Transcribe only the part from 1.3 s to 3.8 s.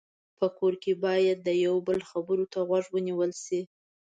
د یو بل خبرو ته غوږ ونیول شي.